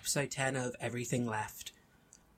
[0.00, 1.72] episode 10 of Everything Left.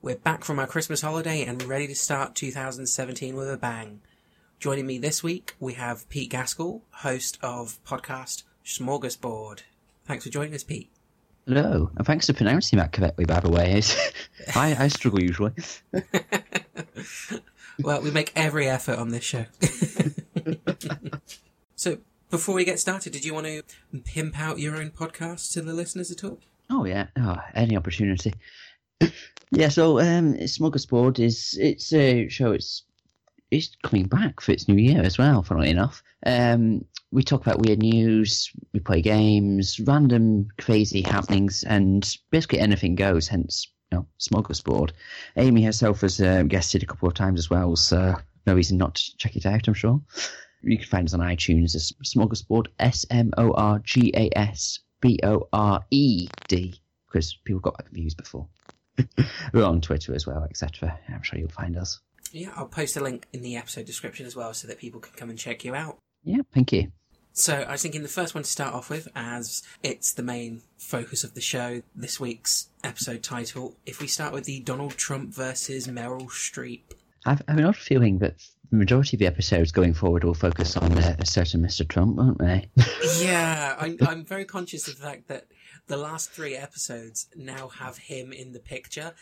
[0.02, 4.00] We're back from our Christmas holiday and ready to start 2017 with a bang.
[4.58, 9.60] Joining me this week, we have Pete Gaskell, host of podcast Smorgasbord.
[10.04, 10.90] Thanks for joining us, Pete.
[11.46, 13.80] Hello, and thanks for pronouncing that correctly, by the way.
[14.56, 15.52] I, I struggle usually.
[17.80, 19.44] well, we make every effort on this show.
[21.76, 23.62] so, before we get started, did you want to
[24.04, 26.40] pimp out your own podcast to the listeners at all?
[26.74, 28.32] Oh yeah, oh, any opportunity.
[29.50, 32.52] yeah, so um, Smorgasbord is it's a show.
[32.52, 32.84] It's
[33.50, 35.42] it's coming back for its new year as well.
[35.42, 42.16] Funnily enough, um, we talk about weird news, we play games, random crazy happenings, and
[42.30, 43.28] basically anything goes.
[43.28, 44.92] Hence, you know, Smorgasbord.
[45.36, 48.14] Amy herself has um, guested a couple of times as well, so
[48.46, 49.68] no reason not to check it out.
[49.68, 50.00] I'm sure.
[50.62, 54.78] You can find us on iTunes as Smorgasbord, S M O R G A S
[55.02, 58.46] B O R E D, because people got that confused before.
[59.52, 60.98] We're on Twitter as well, etc.
[61.08, 62.00] I'm sure you'll find us.
[62.30, 65.12] Yeah, I'll post a link in the episode description as well so that people can
[65.14, 65.98] come and check you out.
[66.24, 66.90] Yeah, thank you.
[67.34, 70.62] So I was thinking the first one to start off with, as it's the main
[70.76, 75.32] focus of the show, this week's episode title, if we start with the Donald Trump
[75.32, 76.82] versus Meryl Streep.
[77.24, 78.34] I've, I have an odd feeling that
[78.72, 81.86] the majority of the episodes going forward will focus on uh, a certain Mr.
[81.86, 82.70] Trump, won't they?
[83.18, 85.46] yeah, I'm, I'm very conscious of the fact that
[85.88, 89.12] the last three episodes now have him in the picture.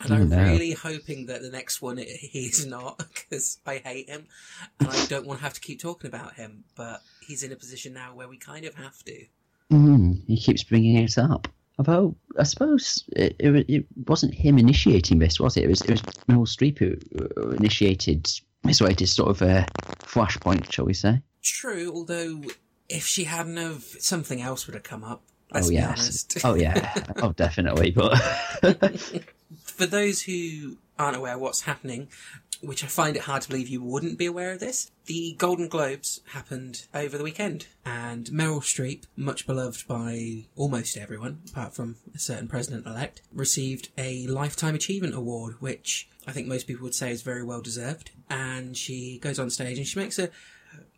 [0.00, 0.42] And I'm no.
[0.42, 4.26] really hoping that the next one he's not because I hate him
[4.80, 6.64] and I don't want to have to keep talking about him.
[6.74, 9.26] But he's in a position now where we kind of have to.
[9.72, 11.46] Mm, he keeps bringing it up.
[11.78, 15.64] Although I suppose it, it, it wasn't him initiating this, was it?
[15.64, 18.28] It was it was Meryl Streep who uh, initiated
[18.68, 19.66] this latest sort of uh,
[20.00, 21.22] flashpoint, shall we say?
[21.42, 22.42] True, although
[22.88, 25.22] if she hadn't have, something else would have come up.
[25.52, 26.26] Let's oh yes.
[26.44, 26.94] oh yeah.
[27.22, 27.90] oh definitely.
[27.90, 28.16] But
[29.64, 32.08] For those who aren't aware what's happening,
[32.60, 35.68] which I find it hard to believe you wouldn't be aware of this, the Golden
[35.68, 41.96] Globes happened over the weekend, and Meryl Streep, much beloved by almost everyone, apart from
[42.14, 47.10] a certain president-elect, received a Lifetime Achievement Award, which I think most people would say
[47.10, 48.10] is very well deserved.
[48.28, 50.30] And she goes on stage and she makes a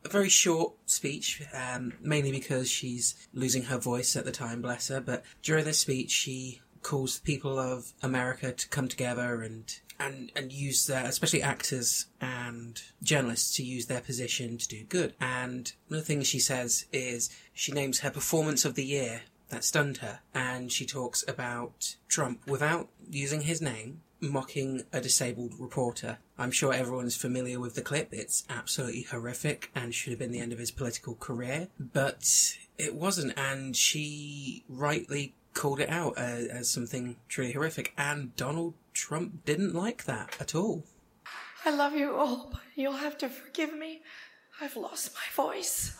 [0.04, 4.88] a very short speech, um, mainly because she's losing her voice at the time, bless
[4.88, 5.00] her.
[5.00, 10.32] But during this speech, she calls the people of America to come together and and
[10.34, 15.14] and use their, especially actors and journalists, to use their position to do good.
[15.20, 19.98] And the things she says is she names her performance of the year that stunned
[19.98, 26.18] her, and she talks about Trump without using his name mocking a disabled reporter.
[26.38, 28.08] I'm sure everyone is familiar with the clip.
[28.12, 32.94] It's absolutely horrific and should have been the end of his political career, but it
[32.94, 39.46] wasn't, and she rightly called it out as, as something truly horrific, and Donald Trump
[39.46, 40.84] didn't like that at all.
[41.64, 44.02] I love you all, but you'll have to forgive me.
[44.60, 45.98] I've lost my voice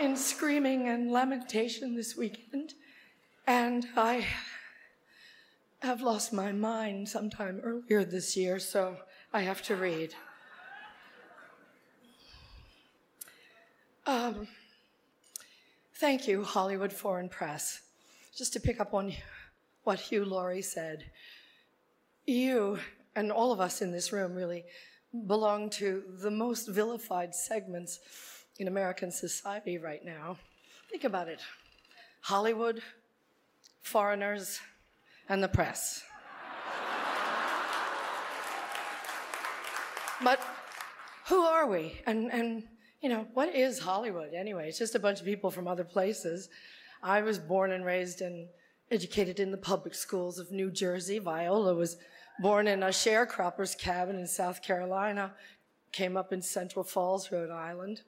[0.00, 2.72] in screaming and lamentation this weekend,
[3.46, 4.24] and I
[5.80, 8.96] have lost my mind sometime earlier this year, so
[9.34, 10.14] I have to read.
[14.06, 14.48] Um,
[15.96, 17.82] thank you, Hollywood Foreign Press.
[18.34, 19.12] Just to pick up on
[19.84, 21.04] what Hugh Laurie said,
[22.26, 22.78] you
[23.14, 24.64] and all of us in this room really
[25.26, 28.00] belong to the most vilified segments
[28.58, 30.36] in American society right now.
[30.90, 31.40] Think about it
[32.22, 32.82] Hollywood,
[33.82, 34.60] foreigners,
[35.28, 36.02] and the press.
[40.22, 40.40] but
[41.26, 42.00] who are we?
[42.06, 42.64] And, and,
[43.00, 44.68] you know, what is Hollywood anyway?
[44.68, 46.48] It's just a bunch of people from other places.
[47.02, 48.48] I was born and raised and
[48.90, 51.18] educated in the public schools of New Jersey.
[51.18, 51.96] Viola was
[52.40, 55.32] born in a sharecropper's cabin in South Carolina,
[55.92, 58.02] came up in Central Falls, Rhode Island.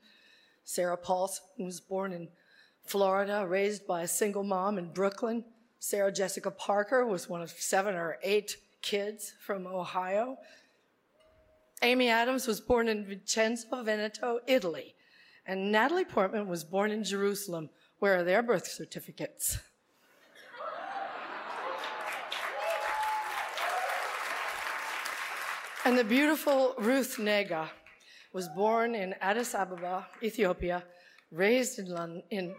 [0.65, 2.29] Sarah Paulson was born in
[2.85, 5.45] Florida, raised by a single mom in Brooklyn.
[5.79, 10.37] Sarah Jessica Parker was one of seven or eight kids from Ohio.
[11.83, 14.95] Amy Adams was born in Vicenza, Veneto, Italy.
[15.47, 17.71] And Natalie Portman was born in Jerusalem.
[18.01, 19.59] Where are their birth certificates?
[25.89, 27.67] And the beautiful Ruth Negga
[28.35, 30.85] was born in Addis Ababa, Ethiopia,
[31.31, 32.55] raised in London, in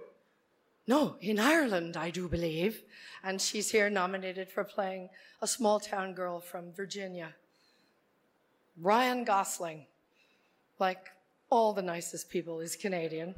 [0.87, 2.81] no, in Ireland, I do believe.
[3.23, 5.09] And she's here nominated for playing
[5.43, 7.35] a small town girl from Virginia.
[8.81, 9.85] Ryan Gosling,
[10.79, 11.05] like
[11.51, 13.35] all the nicest people, is Canadian.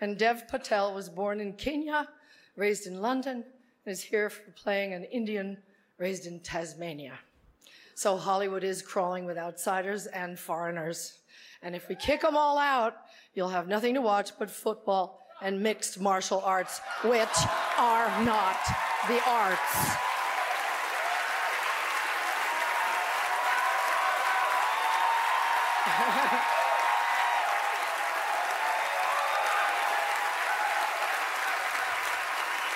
[0.00, 2.08] And Dev Patel was born in Kenya,
[2.56, 3.44] raised in London,
[3.84, 5.58] and is here for playing an Indian
[5.98, 7.18] raised in Tasmania.
[7.94, 11.18] So Hollywood is crawling with outsiders and foreigners.
[11.62, 12.96] And if we kick them all out,
[13.34, 17.28] you'll have nothing to watch but football and mixed martial arts, which
[17.78, 18.56] are not
[19.08, 20.13] the arts.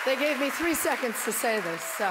[0.09, 2.11] They gave me three seconds to say this, so.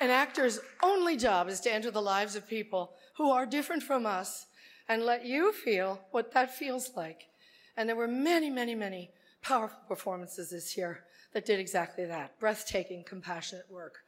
[0.00, 4.04] An actor's only job is to enter the lives of people who are different from
[4.04, 4.46] us
[4.88, 7.28] and let you feel what that feels like.
[7.76, 9.12] And there were many, many, many
[9.42, 11.04] powerful performances this year
[11.34, 13.98] that did exactly that breathtaking, compassionate work.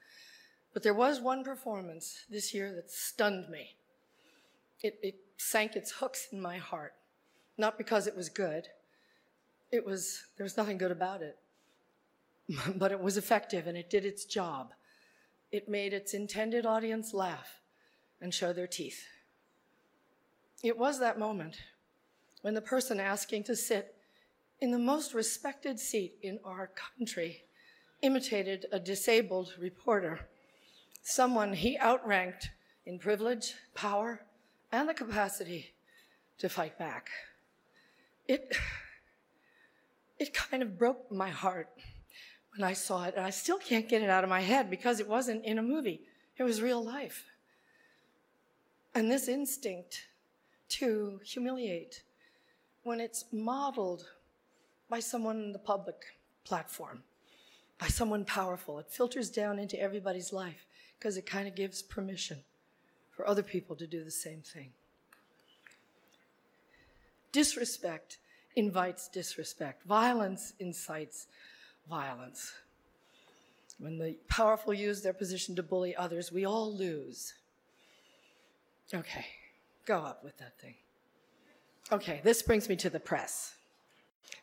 [0.72, 3.76] But there was one performance this year that stunned me.
[4.82, 6.94] It, it sank its hooks in my heart.
[7.56, 8.66] Not because it was good,
[9.70, 11.38] it was, there was nothing good about it.
[12.76, 14.72] but it was effective and it did its job.
[15.52, 17.60] It made its intended audience laugh
[18.20, 19.04] and show their teeth.
[20.62, 21.58] It was that moment
[22.42, 23.94] when the person asking to sit
[24.60, 27.44] in the most respected seat in our country
[28.02, 30.28] imitated a disabled reporter,
[31.02, 32.50] someone he outranked
[32.86, 34.20] in privilege, power,
[34.72, 35.74] and the capacity
[36.38, 37.10] to fight back.
[38.26, 38.54] It,
[40.18, 41.68] it kind of broke my heart
[42.56, 45.00] when I saw it, and I still can't get it out of my head because
[45.00, 46.02] it wasn't in a movie,
[46.36, 47.24] it was real life.
[48.94, 50.06] And this instinct
[50.70, 52.02] to humiliate,
[52.84, 54.06] when it's modeled
[54.88, 55.96] by someone in the public
[56.44, 57.02] platform,
[57.78, 60.66] by someone powerful, it filters down into everybody's life
[60.98, 62.38] because it kind of gives permission
[63.10, 64.70] for other people to do the same thing.
[67.32, 68.18] Disrespect
[68.54, 69.84] invites disrespect.
[69.84, 71.26] Violence incites
[71.88, 72.52] violence.
[73.78, 77.34] When the powerful use their position to bully others, we all lose.
[78.92, 79.26] Okay,
[79.86, 80.74] go up with that thing.
[81.92, 83.56] Okay, this brings me to the press.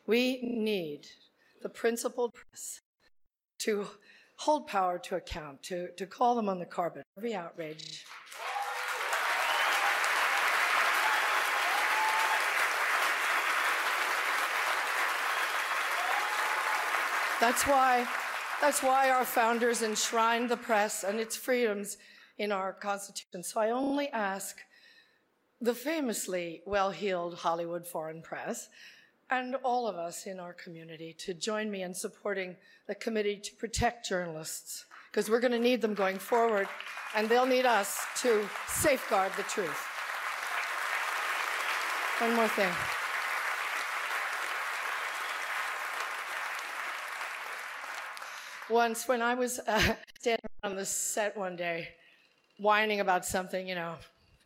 [0.06, 1.06] We need
[1.62, 2.80] the principled press
[3.58, 3.86] to
[4.36, 8.04] hold power to account, to, to call them on the carpet, every outrage.
[17.42, 18.06] That's why,
[18.60, 21.96] that's why our founders enshrined the press and its freedoms
[22.38, 23.42] in our Constitution.
[23.42, 24.58] So I only ask
[25.60, 28.68] the famously well-heeled Hollywood foreign press
[29.28, 32.54] and all of us in our community to join me in supporting
[32.86, 36.68] the committee to protect journalists because we're going to need them going forward
[37.16, 39.84] and they'll need us to safeguard the truth.
[42.20, 43.01] One more thing.
[48.72, 51.88] Once when I was uh, standing on the set one day,
[52.58, 53.96] whining about something, you know,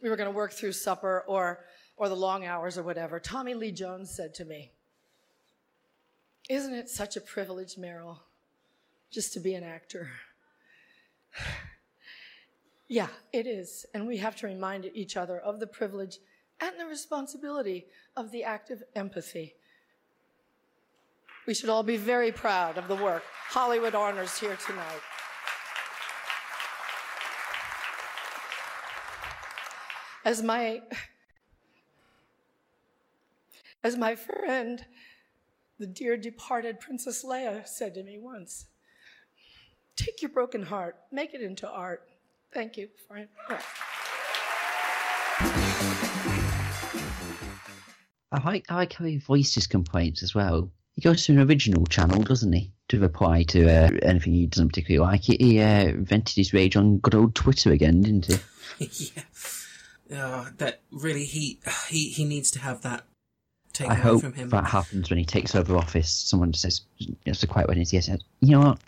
[0.02, 1.64] we were going to work through supper or,
[1.97, 4.73] or the long hours or whatever, Tommy Lee Jones said to me,
[6.50, 8.18] Isn't it such a privilege, Meryl,
[9.11, 10.11] just to be an actor?
[12.88, 13.87] yeah, it is.
[13.95, 16.18] And we have to remind each other of the privilege
[16.61, 19.54] and the responsibility of the act of empathy
[21.47, 25.00] we should all be very proud of the work Hollywood honors here tonight.
[30.25, 30.83] As my
[33.85, 34.85] as my friend,
[35.79, 38.67] the dear departed Princess Leia said to me once,
[39.95, 42.09] take your broken heart, make it into art.
[42.53, 42.88] Thank you
[43.19, 43.29] it.
[48.33, 51.85] I like, I like how he voices complaints as well he goes to an original
[51.87, 55.21] channel, doesn't he, to reply to uh, anything he doesn't particularly like.
[55.21, 58.41] He, he uh, vented his rage on good old Twitter again, didn't
[58.79, 59.12] he?
[60.11, 60.19] yeah.
[60.19, 63.05] Uh, that really, he he he needs to have that
[63.73, 64.49] taken I away hope from him.
[64.50, 66.11] that happens when he takes over office.
[66.11, 66.83] Someone says,
[67.26, 68.09] "It's a quiet when he says,
[68.41, 68.81] you know what?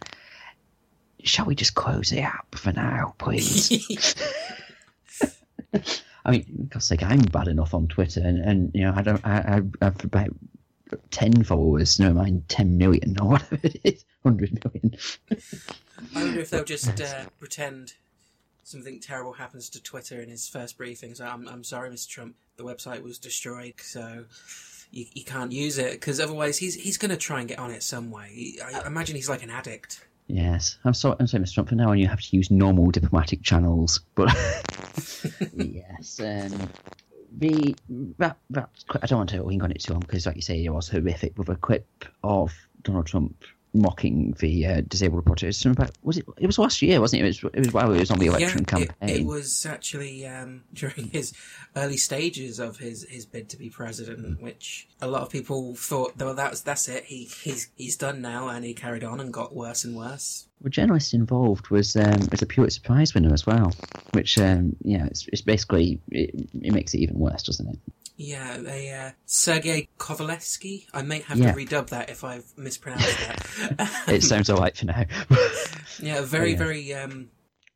[1.25, 4.15] Shall we just close the app for now, please?"
[6.25, 9.27] I mean, because like I'm bad enough on Twitter, and, and you know, I don't,
[9.27, 10.29] I, I, I've about
[11.11, 14.97] 10 followers, no mind 10 million or whatever it is, 100 million.
[16.14, 17.95] I wonder if they'll just uh, pretend
[18.64, 21.14] something terrible happens to Twitter in his first briefing.
[21.14, 22.09] So I'm, I'm sorry, Mr.
[22.09, 24.25] Trump, the website was destroyed, so
[24.90, 27.71] you, you can't use it because otherwise he's he's going to try and get on
[27.71, 28.57] it some way.
[28.64, 30.04] I imagine he's like an addict.
[30.26, 31.54] Yes, I'm sorry, I'm sorry, Mr.
[31.54, 31.71] Trump.
[31.71, 34.00] For now on, you have to use normal diplomatic channels.
[34.14, 34.28] But
[35.57, 36.68] yes, um,
[37.37, 37.76] the
[38.18, 38.70] that that
[39.02, 40.88] I don't want to wing on it too long because, like you say, it was
[40.88, 41.87] horrific with a clip
[42.23, 43.44] of Donald Trump
[43.75, 45.65] mocking the uh, disabled reporters.
[45.65, 46.27] About was it?
[46.39, 47.25] It was last year, wasn't it?
[47.25, 47.53] It was.
[47.55, 49.09] It was while he was on the election yeah, campaign.
[49.09, 51.33] It, it was actually um, during his
[51.77, 56.17] early stages of his, his bid to be president, which a lot of people thought,
[56.19, 57.05] well, that's that's it.
[57.05, 60.47] He he's he's done now, and he carried on and got worse and worse.
[60.61, 63.73] The journalist involved was um, was a Pulitzer Prize winner as well,
[64.13, 67.79] which um, yeah, it's, it's basically it, it makes it even worse, doesn't it?
[68.19, 70.87] Yeah, a uh, Sergei Kovalevsky.
[70.93, 71.53] I may have Yeah.
[71.53, 73.91] to redub that if I've mispronounced that.
[74.09, 75.05] It sounds all right for now.
[76.03, 76.59] yeah, very, yeah.
[76.59, 76.95] very.
[76.95, 77.31] Um,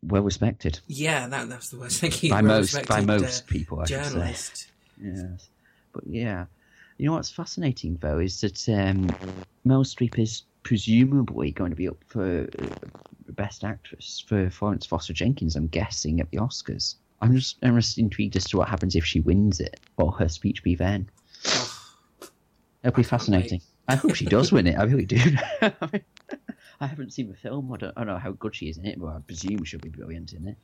[0.05, 1.93] well respected yeah, that that's the word.
[1.93, 2.31] Thank you.
[2.31, 4.67] by most by most uh, people, I journalist.
[5.01, 5.49] Yes,
[5.93, 6.47] but yeah,
[6.99, 9.07] you know what's fascinating though is that um,
[9.65, 12.67] Meryl Streep is presumably going to be up for uh,
[13.29, 15.55] Best Actress for Florence Foster Jenkins.
[15.55, 16.97] I'm guessing at the Oscars.
[17.23, 19.81] I'm just I'm just intrigued as to what happens if she wins it.
[19.97, 21.09] What will her speech be then?
[22.85, 23.63] It'll be fascinating.
[23.89, 24.77] I hope she does win it.
[24.79, 25.19] I really do.
[25.63, 26.03] I, mean,
[26.81, 27.73] I haven't seen the film.
[27.73, 29.81] I don't, I don't know how good she is in it, but I presume she'll
[29.81, 30.57] be brilliant in it.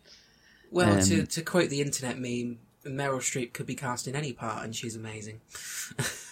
[0.70, 4.32] Well, to Um, to quote the internet meme, Meryl Streep could be cast in any
[4.32, 5.40] part, and she's amazing.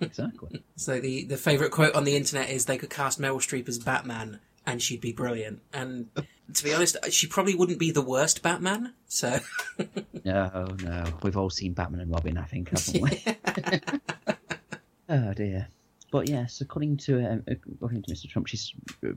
[0.00, 0.62] Exactly.
[0.76, 3.78] So the the favorite quote on the internet is they could cast Meryl Streep as
[3.78, 5.60] Batman, and she'd be brilliant.
[5.72, 6.08] And
[6.52, 8.92] to be honest, she probably wouldn't be the worst Batman.
[9.08, 9.40] So
[10.24, 11.04] No, no.
[11.22, 13.24] We've all seen Batman and Robin, I think, haven't we?
[15.08, 15.68] oh dear.
[16.10, 18.28] But yes, according to um, according to Mr.
[18.28, 18.72] Trump, she's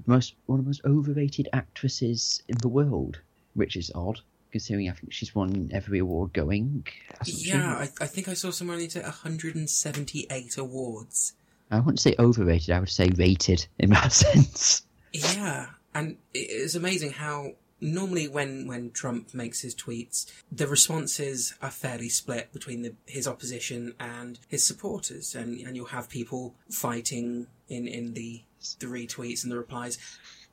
[0.06, 3.20] most one of the most overrated actresses in the world,
[3.54, 4.20] which is odd
[4.52, 6.88] considering I think she's won every award going.
[7.26, 11.34] yeah, I, I think I saw somewhere on the internet 178 awards.
[11.70, 12.72] I wouldn't say overrated.
[12.72, 14.84] I would say rated in that sense.
[15.14, 21.56] Yeah, and it is amazing how normally when when Trump makes his tweets, the responses
[21.62, 26.56] are fairly split between the, his opposition and his supporters, and and you'll have people
[26.70, 28.44] fighting in in the
[28.80, 29.98] the retweets and the replies.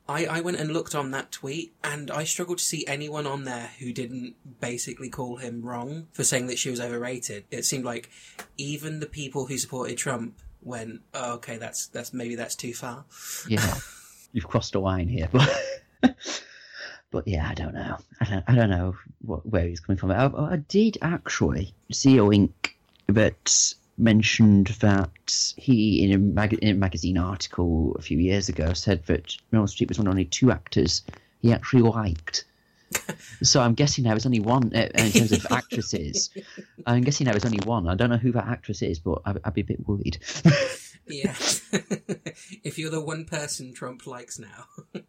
[0.06, 3.44] I, I went and looked on that tweet and I struggled to see anyone on
[3.44, 7.44] there who didn't basically call him wrong for saying that she was overrated.
[7.50, 8.10] It seemed like
[8.58, 13.06] even the people who supported Trump went, oh, okay, that's that's maybe that's too far.
[13.48, 13.78] Yeah,
[14.34, 15.48] you've crossed a line here, but
[17.10, 17.96] but yeah, I don't know.
[18.20, 20.10] I don't, I don't know what, where he's coming from.
[20.10, 22.76] I, I did actually see a link
[23.06, 28.72] that mentioned that he, in a, mag- in a magazine article a few years ago,
[28.72, 31.02] said that Meryl Streep was one of only two actors
[31.40, 32.44] he actually liked.
[33.42, 36.30] So I'm guessing there was only one uh, in terms of actresses.
[36.86, 37.88] I'm guessing there was only one.
[37.88, 40.18] I don't know who that actress is, but I'd, I'd be a bit worried.
[41.06, 41.34] Yeah.
[42.64, 44.66] if you're the one person Trump likes now.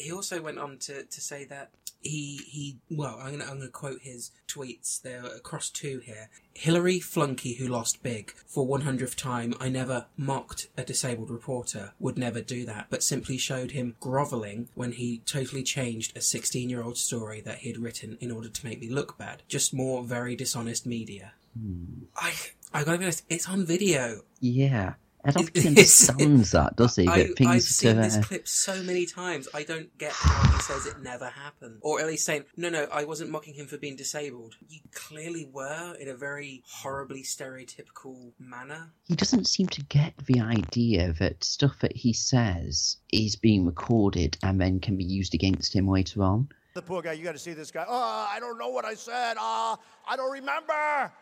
[0.00, 1.70] he also went on to, to say that
[2.02, 5.00] he he well, I'm gonna I'm gonna quote his tweets.
[5.00, 6.30] They're across two here.
[6.54, 9.54] Hillary flunky who lost big for one hundredth time.
[9.60, 11.92] I never mocked a disabled reporter.
[11.98, 16.70] Would never do that, but simply showed him groveling when he totally changed a 16
[16.70, 19.42] year old story that he had written in order to make me look bad.
[19.48, 21.32] Just more very dishonest media.
[21.58, 22.04] Hmm.
[22.16, 22.32] I
[22.72, 24.22] I gotta be honest, it's on video.
[24.40, 24.94] Yeah.
[25.24, 27.06] I don't think he understands that, does he?
[27.06, 29.48] I, That things I've seen to, this uh, clip so many times.
[29.52, 32.86] I don't get how he says it never happened, or at least saying, "No, no,
[32.92, 38.32] I wasn't mocking him for being disabled." You clearly were in a very horribly stereotypical
[38.38, 38.92] manner.
[39.06, 44.38] he doesn't seem to get the idea that stuff that he says is being recorded
[44.42, 46.48] and then can be used against him later on.
[46.74, 47.84] The poor guy, you got to see this guy.
[47.86, 49.34] Oh, I don't know what I said.
[49.38, 49.76] Ah,
[50.08, 51.12] I don't remember.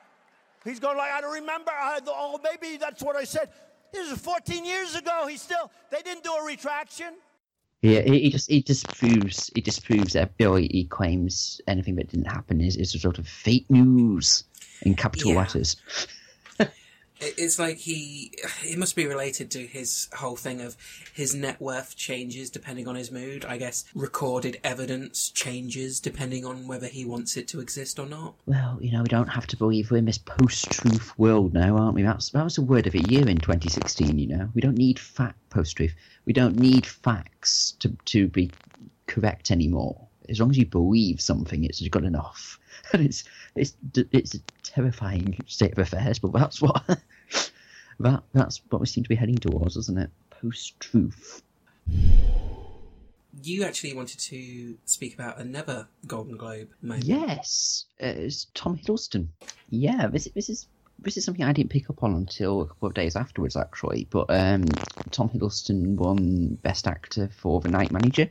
[0.65, 1.71] He's going like, I don't remember.
[1.71, 3.49] I, oh, maybe that's what I said.
[3.93, 5.27] This is 14 years ago.
[5.27, 7.15] He still, they didn't do a retraction.
[7.83, 12.27] Yeah, he, he just he disproves he disproves that Billy he claims anything that didn't
[12.27, 14.43] happen is, is a sort of fake news
[14.83, 15.39] in capital Yeah.
[15.39, 15.77] letters.
[17.21, 18.33] It- It's like he.
[18.65, 20.77] It must be related to his whole thing of
[21.13, 23.45] his net worth changes depending on his mood.
[23.45, 28.35] I guess recorded evidence changes depending on whether he wants it to exist or not.
[28.47, 31.95] Well, you know, we don't have to believe we're in this post-truth world now, aren't
[31.95, 32.03] we?
[32.03, 34.19] That's that was the word of the year in 2016.
[34.19, 35.95] You know, we don't need fact post-truth.
[36.25, 38.51] We don't need facts to to be
[39.07, 40.07] correct anymore.
[40.29, 42.59] As long as you believe something, it's good enough.
[42.93, 46.83] And it's it's it's a terrifying state of affairs, but that's what
[48.01, 50.11] that that's what we seem to be heading towards, isn't it?
[50.31, 51.43] Post-truth.
[53.43, 57.05] You actually wanted to speak about another Golden Globe moment.
[57.05, 59.29] Yes, it's Tom Hiddleston.
[59.71, 60.67] Yeah, this this is
[60.99, 64.09] this is something I didn't pick up on until a couple of days afterwards, actually.
[64.11, 64.65] But um,
[65.11, 68.29] Tom Hiddleston won Best Actor for The Night Manager,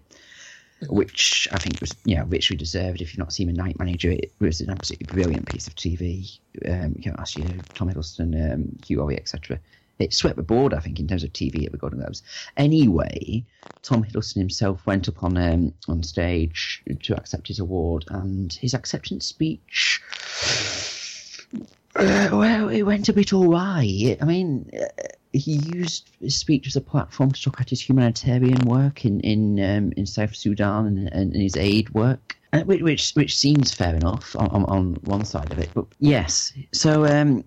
[0.90, 3.02] which I think was yeah richly deserved.
[3.02, 6.40] If you've not seen a night manager, it was an absolutely brilliant piece of TV.
[6.68, 9.60] Um, you know, last year, Tom Hiddleston, um, Hugh Laurie, etc.
[10.00, 12.22] It swept the board, I think, in terms of TV at the Golden Globes.
[12.56, 13.44] Anyway,
[13.82, 18.74] Tom Hiddleston himself went up on um, on stage to accept his award, and his
[18.74, 20.02] acceptance speech.
[21.96, 24.18] Uh, well, it went a bit awry.
[24.22, 24.86] I mean, uh,
[25.34, 29.60] he used his speech as a platform to talk about his humanitarian work in in
[29.60, 34.36] um, in South Sudan and, and his aid work, uh, which, which seems fair enough
[34.36, 35.70] on, on, on one side of it.
[35.74, 37.44] But yes, so um,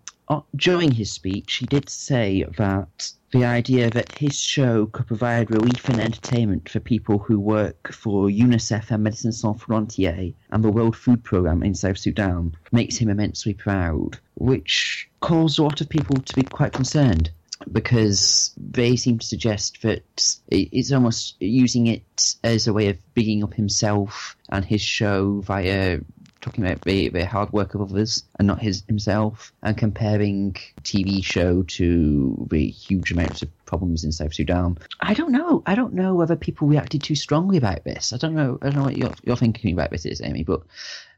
[0.57, 5.89] during his speech, he did say that the idea that his show could provide relief
[5.89, 10.97] and entertainment for people who work for UNICEF and Médecins Sans Frontières and the World
[10.97, 16.17] Food Programme in South Sudan makes him immensely proud, which caused a lot of people
[16.17, 17.31] to be quite concerned
[17.71, 20.02] because they seem to suggest that
[20.50, 26.00] it's almost using it as a way of bigging up himself and his show via
[26.40, 31.23] talking about the, the hard work of others and not his himself, and comparing TV
[31.23, 34.79] show to the huge amounts of problems in South Sudan.
[35.00, 35.62] I don't know.
[35.67, 38.12] I don't know whether people reacted too strongly about this.
[38.12, 38.59] I don't know.
[38.62, 40.62] I don't know what you're, you're thinking about this is, Amy, but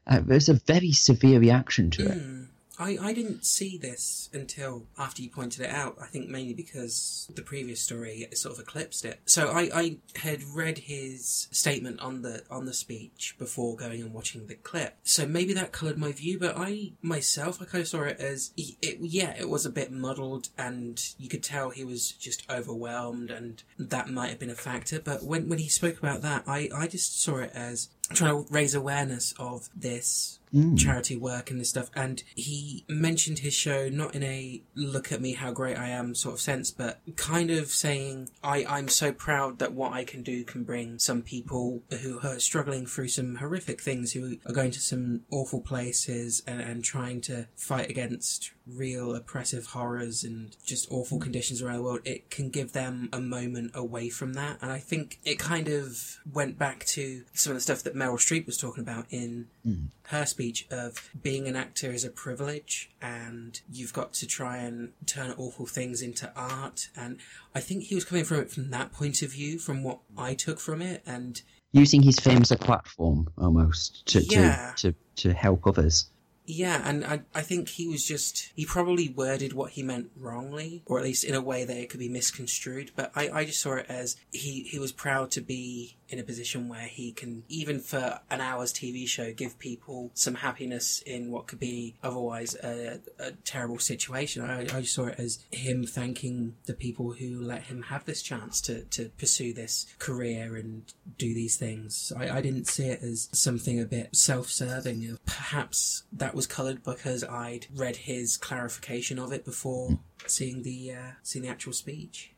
[0.07, 2.17] uh, there's a very severe reaction to it.
[2.17, 2.47] Mm.
[2.79, 5.97] I, I didn't see this until after you pointed it out.
[6.01, 9.19] I think mainly because the previous story sort of eclipsed it.
[9.25, 14.13] So I, I had read his statement on the on the speech before going and
[14.13, 14.97] watching the clip.
[15.03, 16.39] So maybe that coloured my view.
[16.39, 19.91] But I myself, I kind of saw it as it, yeah, it was a bit
[19.91, 24.55] muddled, and you could tell he was just overwhelmed, and that might have been a
[24.55, 24.99] factor.
[24.99, 28.53] But when when he spoke about that, I I just saw it as trying to
[28.53, 30.77] raise awareness of this mm.
[30.77, 31.89] charity work and this stuff.
[31.95, 36.15] And he mentioned his show not in a look at me how great I am
[36.15, 40.23] sort of sense, but kind of saying, I, I'm so proud that what I can
[40.23, 44.71] do can bring some people who are struggling through some horrific things, who are going
[44.71, 50.91] to some awful places and, and trying to fight against real oppressive horrors and just
[50.91, 54.57] awful conditions around the world, it can give them a moment away from that.
[54.61, 58.15] And I think it kind of went back to some of the stuff that Meryl
[58.15, 59.87] Streep was talking about in mm.
[60.07, 64.93] her speech of being an actor is a privilege and you've got to try and
[65.05, 66.89] turn awful things into art.
[66.95, 67.17] And
[67.53, 70.33] I think he was coming from it from that point of view, from what I
[70.33, 71.03] took from it.
[71.05, 71.41] And
[71.73, 74.73] using his fame as a platform almost to, yeah.
[74.77, 76.09] to, to, to help others.
[76.45, 80.83] Yeah, and I, I think he was just, he probably worded what he meant wrongly,
[80.85, 83.61] or at least in a way that it could be misconstrued, but I, I just
[83.61, 87.43] saw it as he, he was proud to be in a position where he can,
[87.49, 92.55] even for an hour's TV show, give people some happiness in what could be otherwise
[92.63, 94.43] a, a terrible situation.
[94.43, 98.61] I, I saw it as him thanking the people who let him have this chance
[98.61, 102.13] to, to pursue this career and do these things.
[102.15, 105.17] I, I didn't see it as something a bit self-serving.
[105.25, 111.11] Perhaps that was coloured because I'd read his clarification of it before seeing the uh,
[111.21, 112.31] seeing the actual speech.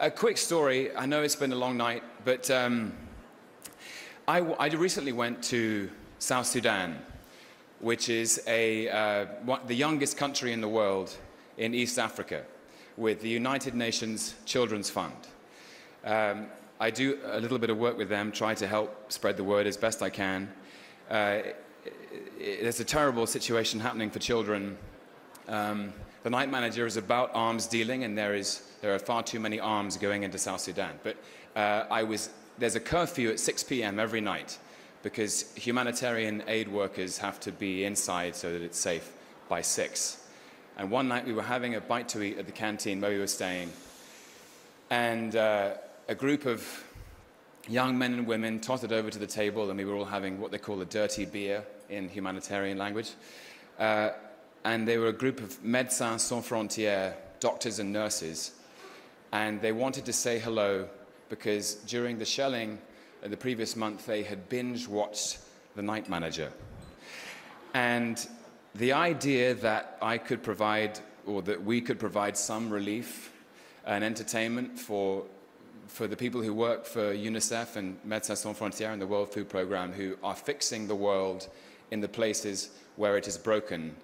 [0.00, 0.94] A quick story.
[0.96, 2.92] I know it's been a long night, but um,
[4.28, 6.98] I, I recently went to South Sudan,
[7.80, 11.16] which is a, uh, what, the youngest country in the world
[11.56, 12.44] in East Africa,
[12.96, 15.16] with the United Nations Children's Fund.
[16.04, 16.46] Um,
[16.78, 19.66] I do a little bit of work with them, try to help spread the word
[19.66, 20.52] as best I can.
[21.10, 21.38] Uh,
[22.38, 24.76] there's a terrible situation happening for children.
[25.48, 29.40] Um, the night manager is about arms dealing, and there, is, there are far too
[29.40, 30.98] many arms going into South Sudan.
[31.02, 31.16] But
[31.56, 33.98] uh, I was there's a curfew at 6 p.m.
[33.98, 34.58] every night
[35.02, 39.12] because humanitarian aid workers have to be inside so that it's safe
[39.48, 40.24] by 6.
[40.78, 43.18] And one night we were having a bite to eat at the canteen where we
[43.18, 43.72] were staying,
[44.90, 45.74] and uh,
[46.08, 46.84] a group of
[47.68, 50.50] young men and women tottered over to the table, and we were all having what
[50.50, 53.12] they call a dirty beer in humanitarian language.
[53.78, 54.10] Uh,
[54.64, 58.52] and they were a group of Médecins Sans Frontières, doctors and nurses,
[59.32, 60.88] and they wanted to say hello
[61.28, 62.78] because during the shelling
[63.22, 65.38] in the previous month, they had binge watched
[65.74, 66.52] The Night Manager.
[67.72, 68.24] And
[68.74, 73.32] the idea that I could provide, or that we could provide some relief
[73.86, 75.24] and entertainment for,
[75.86, 79.48] for the people who work for UNICEF and Médecins Sans Frontières and the World Food
[79.48, 81.48] Programme, who are fixing the world
[81.92, 83.94] in the places where it is broken,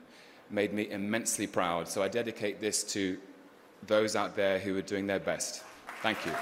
[0.50, 1.88] made me immensely proud.
[1.88, 3.18] So I dedicate this to
[3.86, 5.62] those out there who are doing their best.
[6.02, 6.32] Thank you.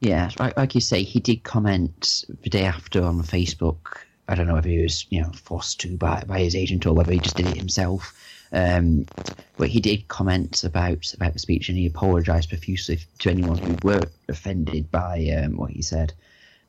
[0.00, 4.56] Yeah, like, you say, he did comment the day after on Facebook I don't know
[4.56, 7.36] if he was you know forced to by by his agent or whether he just
[7.36, 8.14] did it himself.
[8.52, 9.06] Um,
[9.56, 13.76] but he did comment about about the speech and he apologised profusely to anyone who
[13.82, 16.12] were offended by um, what he said.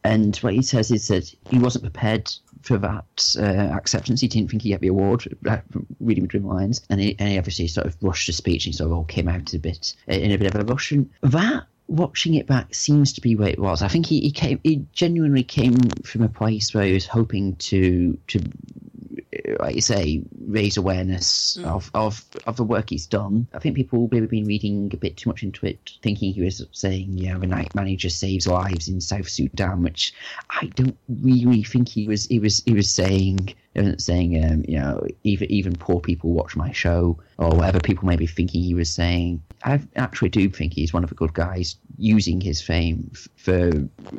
[0.04, 2.32] And what he says is that he wasn't prepared
[2.62, 4.22] for that uh, acceptance.
[4.22, 5.58] He didn't think he'd get the award, uh,
[6.00, 6.82] reading between the lines.
[6.90, 9.28] And he, and he obviously sort of rushed the speech and sort of all came
[9.28, 10.92] out a bit in a bit of a rush.
[10.92, 13.82] And that, watching it back, seems to be where it was.
[13.82, 17.56] I think he, he came, he genuinely came from a place where he was hoping
[17.58, 18.40] to to
[19.60, 21.66] like you say, raise awareness mm.
[21.66, 23.48] of, of of the work he's done.
[23.54, 26.66] I think people maybe been reading a bit too much into it, thinking he was
[26.72, 30.14] saying, you know, the night manager saves lives in South Sudan, which
[30.50, 32.26] I don't really think he was.
[32.26, 33.54] He was he was saying
[33.98, 38.16] saying, um, you know, even even poor people watch my show or whatever people may
[38.16, 39.42] be thinking he was saying.
[39.64, 43.72] I actually do think he's one of the good guys using his fame f- for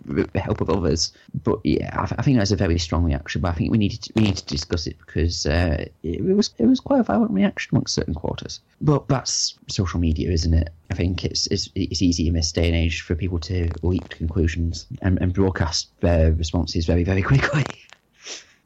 [0.05, 1.13] the help of others.
[1.43, 3.41] But yeah, I, I, think that's a very strong reaction.
[3.41, 6.37] But I think we need to we need to discuss it because uh, it, it
[6.37, 8.61] was it was quite a violent reaction amongst certain quarters.
[8.81, 10.71] But that's social media, isn't it?
[10.91, 14.09] I think it's it's, it's easy in this day and age for people to leap
[14.09, 17.65] to conclusions and, and broadcast their responses very very quickly.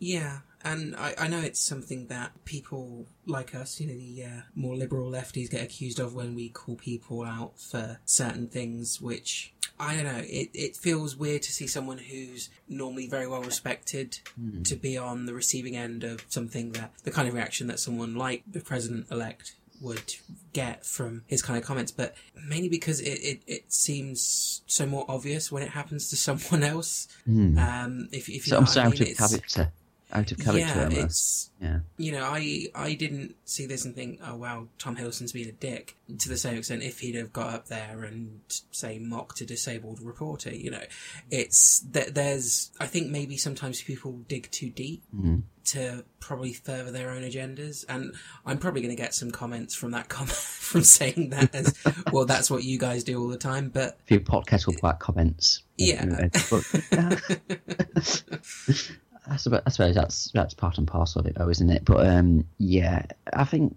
[0.01, 4.41] Yeah, and I, I know it's something that people like us, you know, the uh,
[4.55, 9.53] more liberal lefties get accused of when we call people out for certain things, which
[9.79, 10.23] I don't know.
[10.25, 14.67] It, it feels weird to see someone who's normally very well respected mm.
[14.67, 18.15] to be on the receiving end of something that the kind of reaction that someone
[18.15, 20.15] like the president elect would
[20.55, 22.15] get from his kind of comments, but
[22.49, 27.07] mainly because it, it, it seems so more obvious when it happens to someone else.
[27.29, 27.59] Mm.
[27.59, 29.73] Um, if, if you so know I'm I mean, character
[30.15, 30.61] out of character.
[30.61, 31.05] Yeah, almost.
[31.05, 31.79] it's yeah.
[31.97, 35.53] You know, I I didn't see this and think, oh wow, Tom Hiddleston's being a
[35.53, 36.83] dick to the same extent.
[36.83, 40.83] If he'd have got up there and say mocked a disabled reporter, you know,
[41.31, 42.71] it's that there's.
[42.81, 45.03] I think maybe sometimes people dig too deep.
[45.15, 45.41] Mm-hmm.
[45.69, 49.93] To probably further their own agendas, and I'm probably going to get some comments from
[49.93, 51.75] that comment from saying that as
[52.13, 52.27] well.
[52.27, 55.63] That's what you guys do all the time, but a few podcast black comments.
[55.79, 56.29] Yeah.
[59.27, 61.85] I suppose, I suppose that's that's part and parcel of it, though, isn't it?
[61.85, 63.75] But um, yeah, I think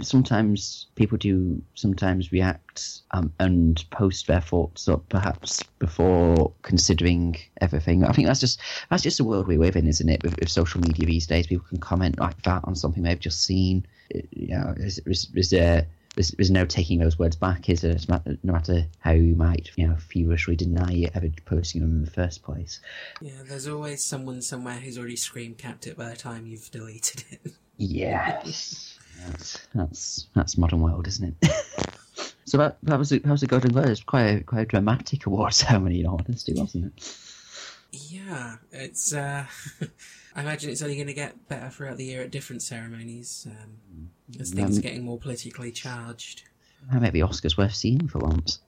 [0.00, 8.04] sometimes people do sometimes react um, and post their thoughts up perhaps before considering everything.
[8.04, 10.22] I think that's just that's just the world we live in, isn't it?
[10.22, 13.44] With, with social media these days, people can comment like that on something they've just
[13.44, 13.84] seen.
[14.30, 17.96] You know, is, is, is there there's, there's no taking those words back, is there?
[18.08, 22.42] No matter how you might, you know, feverishly deny ever posting them in the first
[22.42, 22.80] place.
[23.20, 27.52] Yeah, there's always someone somewhere who's already screencapped it by the time you've deleted it.
[27.76, 31.52] Yes, that's that's that's modern world, isn't it?
[32.46, 33.88] so that that was a, that was a Golden Globe.
[33.88, 37.16] It's quite a, quite a dramatic award ceremony, in all honesty, wasn't it?
[37.92, 39.12] Yeah, it's.
[39.12, 39.44] Uh,
[40.34, 44.10] I imagine it's only going to get better throughout the year at different ceremonies um,
[44.40, 46.42] as things um, are getting more politically charged.
[46.90, 48.60] That might be Oscars worth seeing for once.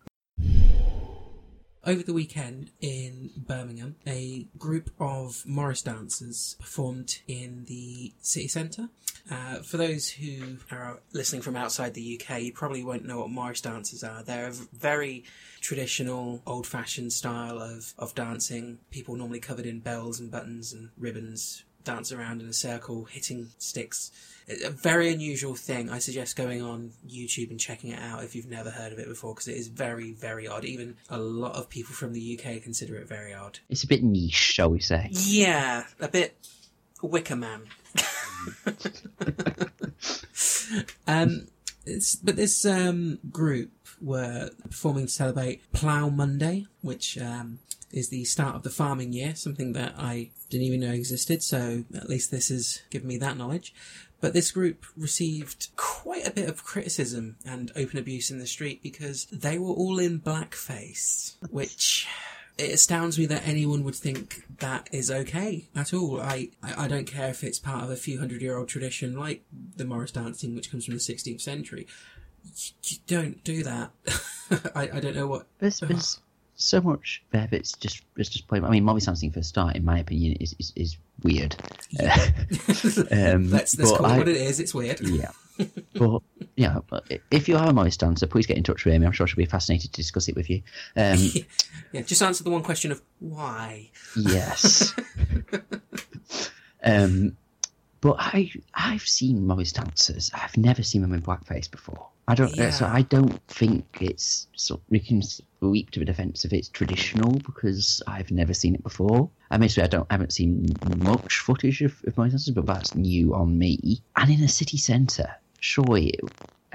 [1.85, 8.89] Over the weekend in Birmingham, a group of Morris dancers performed in the city centre.
[9.31, 13.31] Uh, for those who are listening from outside the UK, you probably won't know what
[13.31, 14.23] Morris dancers are.
[14.23, 15.25] They're a very
[15.61, 18.79] traditional, old fashioned style of, of dancing.
[18.91, 23.49] People normally covered in bells and buttons and ribbons dance around in a circle, hitting
[23.59, 24.11] sticks
[24.49, 25.91] a very unusual thing.
[25.91, 29.07] I suggest going on YouTube and checking it out if you've never heard of it
[29.09, 30.65] before, because it is very, very odd.
[30.65, 33.59] Even a lot of people from the UK consider it very odd.
[33.69, 35.09] It's a bit niche, shall we say?
[35.11, 36.37] Yeah, a bit
[37.03, 37.63] Wicker Man.
[41.07, 41.49] um,
[42.23, 43.71] but this um, group
[44.01, 47.59] were performing to celebrate Plough Monday, which um,
[47.93, 51.85] is the start of the farming year, something that I didn't even know existed, so
[51.95, 53.75] at least this has given me that knowledge.
[54.21, 58.83] But this group received quite a bit of criticism and open abuse in the street
[58.83, 62.09] because they were all in blackface, which
[62.59, 66.21] it astounds me that anyone would think that is okay at all.
[66.21, 69.45] I, I don't care if it's part of a few hundred year old tradition like
[69.77, 71.87] the Morris dancing, which comes from the 16th century.
[72.83, 73.93] You, don't do that.
[74.75, 75.47] I, I don't know what.
[75.61, 76.19] This there's
[76.59, 78.65] so much there that's just it's just plain.
[78.65, 81.57] I mean, Morris dancing for a start, in my opinion, is is, is weird.
[81.91, 82.15] Yeah.
[83.11, 84.61] um, let's let's call it what it is.
[84.61, 85.01] It's weird.
[85.01, 85.31] Yeah.
[85.95, 86.23] but
[86.57, 86.79] yeah,
[87.31, 89.07] if you are a Morris dancer, please get in touch with Amy.
[89.07, 90.63] I'm sure she'll be fascinated to discuss it with you.
[90.97, 91.19] Um,
[91.93, 93.91] yeah, just answer the one question of why.
[94.17, 94.95] Yes.
[96.83, 97.37] um,
[98.01, 100.31] but I I've seen Morris dancers.
[100.35, 102.09] I've never seen them in blackface before.
[102.29, 102.55] I don't.
[102.55, 102.71] Yeah.
[102.71, 104.49] So I don't think it's.
[104.55, 105.23] So we can
[105.63, 109.31] leap to the defence of it's traditional because I've never seen it before.
[109.51, 110.67] Admittedly, I don't I haven't seen
[110.99, 114.03] much footage of, of my dancers, but that's new on me.
[114.15, 116.21] And in a city centre, surely,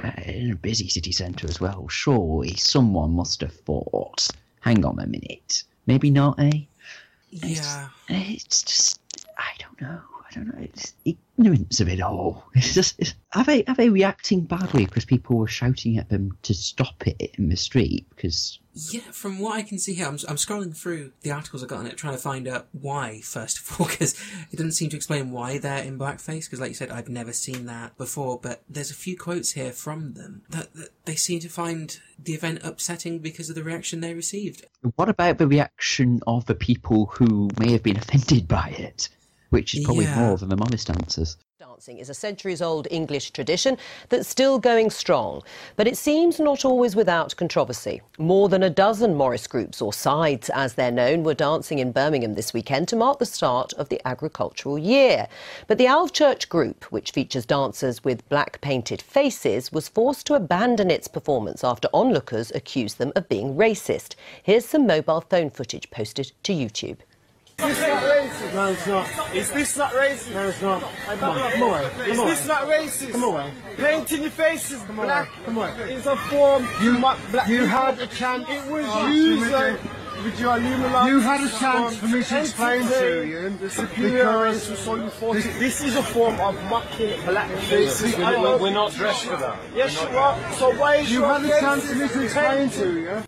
[0.04, 4.28] uh, in a busy city centre as well, surely someone must have thought,
[4.62, 6.62] hang on a minute, maybe not, eh?
[7.30, 7.90] Yeah.
[8.10, 9.00] It's just,
[9.38, 10.02] I don't know.
[10.34, 10.64] I don't know.
[10.64, 12.46] It's ignorance of it all.
[12.56, 16.38] It's just, it's, are they are they reacting badly because people were shouting at them
[16.44, 18.08] to stop it in the street?
[18.10, 18.60] Because
[18.92, 21.80] Yeah, from what I can see here, I'm, I'm scrolling through the articles I got
[21.80, 24.14] on it, trying to find out why, first of all, because
[24.52, 27.34] it doesn't seem to explain why they're in blackface, because like you said, I've never
[27.34, 31.40] seen that before, but there's a few quotes here from them that, that they seem
[31.42, 34.66] to find the event upsetting because of the reaction they received.
[34.96, 39.10] what about the reaction of the people who may have been offended by it?
[39.54, 40.20] Which is probably Yeah.
[40.20, 41.38] more than the Morris dancers.
[41.60, 43.78] Dancing is a centuries old English tradition
[44.10, 45.44] that's still going strong,
[45.76, 48.02] but it seems not always without controversy.
[48.18, 52.34] More than a dozen Morris groups, or sides as they're known, were dancing in Birmingham
[52.34, 55.28] this weekend to mark the start of the agricultural year.
[55.68, 60.90] But the Alvechurch group, which features dancers with black painted faces, was forced to abandon
[60.90, 64.16] its performance after onlookers accused them of being racist.
[64.42, 66.98] Here's some mobile phone footage posted to YouTube.
[67.60, 68.54] Is this not racist?
[68.54, 69.36] No, it's not.
[69.36, 70.34] Is this not racist?
[70.34, 70.82] No, it's not.
[70.82, 71.86] Come on, come away.
[72.10, 73.12] Is this not racist?
[73.12, 73.52] Come away.
[73.78, 75.30] Painting your faces black.
[75.46, 75.72] Come away.
[75.90, 76.68] It's a form.
[76.82, 78.46] You, black you had a chance.
[78.50, 79.52] It was used.
[79.52, 79.80] like-
[80.24, 80.46] Would you?
[81.10, 85.10] You had a chance for me to explain to you the superior race was you
[85.10, 88.16] thought it- This is a form of mocking black faces.
[88.18, 89.58] We're, we're not dressed for that.
[89.76, 90.54] Yes, you are.
[90.54, 93.24] So why is you had a chance for me to explain to you?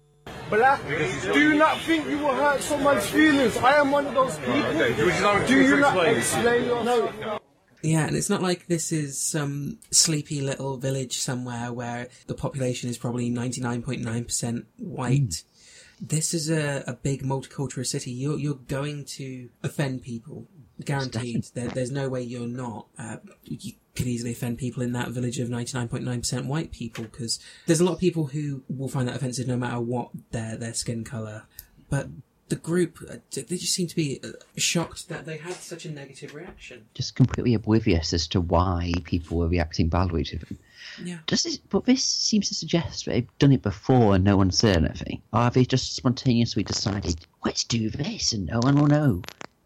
[0.50, 3.58] Black, do you not think you will hurt someone's feelings?
[3.58, 5.48] I am one of those people.
[5.48, 7.40] do you not explain your no?
[7.82, 12.90] Yeah, and it's not like this is some sleepy little village somewhere where the population
[12.90, 15.44] is probably 99.9% white.
[16.02, 18.12] This is a, a big multicultural city.
[18.12, 20.48] You're, you're going to offend people.
[20.84, 21.46] Guaranteed.
[21.54, 22.88] There, there's no way you're not.
[22.98, 27.80] Uh, you could easily offend people in that village of 99.9% white people because there's
[27.80, 31.04] a lot of people who will find that offensive no matter what their, their skin
[31.04, 31.44] colour.
[31.90, 32.10] But
[32.50, 35.92] the group, uh, they just seem to be uh, shocked that they had such a
[35.92, 36.86] negative reaction.
[36.94, 40.60] Just completely oblivious as to why people were reacting badly to them.
[41.04, 41.18] Yeah.
[41.26, 44.78] Does this, but this seems to suggest they've done it before and no one said
[44.78, 45.22] anything.
[45.34, 49.22] Or have they just spontaneously decided, let's do this and no one will know?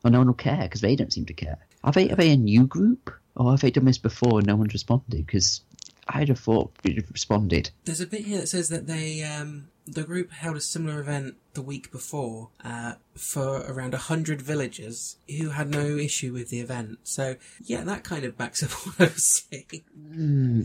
[0.06, 1.58] Or no one will care because they don't seem to care.
[1.84, 3.14] Are they, are they a new group?
[3.36, 5.26] Or have they done this before and no one's responded?
[5.26, 5.62] Because
[6.10, 7.70] I'd have thought you'd have responded.
[7.86, 11.36] There's a bit here that says that they, um, the group held a similar event
[11.54, 17.00] the week before uh, for around hundred villagers who had no issue with the event.
[17.04, 19.84] So yeah, that kind of backs up what I was saying.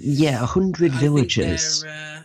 [0.03, 1.85] Yeah, a hundred villagers.
[1.85, 2.23] uh,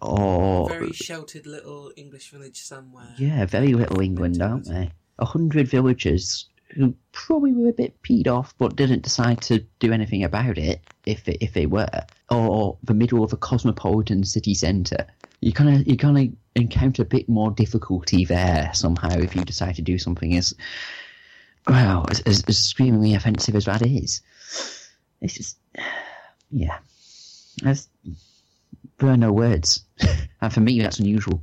[0.00, 3.14] Or very sheltered little English village somewhere.
[3.18, 4.90] Yeah, very little England, aren't they?
[5.18, 9.92] A hundred villagers who probably were a bit peed off, but didn't decide to do
[9.92, 14.54] anything about it if they, if they were, or the middle of a cosmopolitan city
[14.54, 15.06] centre.
[15.40, 19.44] You kind of you kind of encounter a bit more difficulty there somehow if you
[19.44, 20.54] decide to do something as
[21.66, 24.20] well as, as, as screamingly offensive as that is.
[25.20, 25.58] It's just
[26.50, 26.78] yeah,
[27.62, 27.88] That's,
[28.98, 29.84] there are no words,
[30.40, 31.42] and for me that's unusual.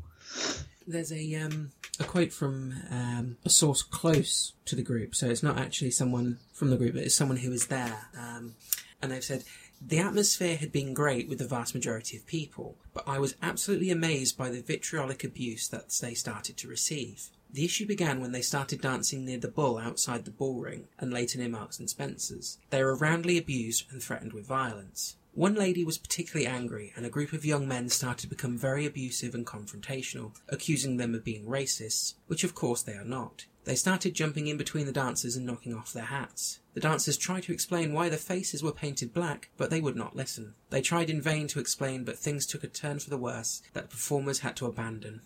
[0.90, 5.44] There's a um, a quote from um, a source close to the group, so it's
[5.44, 8.08] not actually someone from the group, but it's someone who was there.
[8.18, 8.56] Um,
[9.00, 9.44] and they've said
[9.80, 13.92] the atmosphere had been great with the vast majority of people, but I was absolutely
[13.92, 17.30] amazed by the vitriolic abuse that they started to receive.
[17.52, 21.38] The issue began when they started dancing near the bull outside the Bullring, and later
[21.38, 22.58] near Marks and Spencer's.
[22.72, 25.16] They were roundly abused and threatened with violence.
[25.34, 28.86] One lady was particularly angry, and a group of young men started to become very
[28.86, 33.46] abusive and confrontational, accusing them of being racists, which of course they are not.
[33.66, 36.60] They started jumping in between the dancers and knocking off their hats.
[36.74, 40.16] The dancers tried to explain why their faces were painted black, but they would not
[40.16, 40.56] listen.
[40.72, 43.84] They tried in vain to explain, but things took a turn for the worse that
[43.84, 45.22] the performers had to abandon.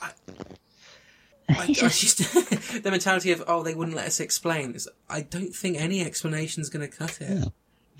[0.00, 0.10] I,
[1.48, 2.18] I, I just
[2.82, 4.76] the mentality of oh they wouldn't let us explain.
[5.08, 7.52] I don't think any explanation is going to cut it.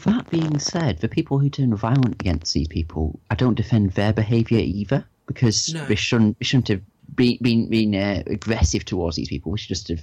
[0.04, 4.12] That being said, the people who turn violent against these people, I don't defend their
[4.12, 5.85] behaviour either because No.
[5.88, 6.83] we shouldn't we shouldn't have
[7.14, 9.52] been been, been uh, aggressive towards these people.
[9.52, 10.02] We should just have,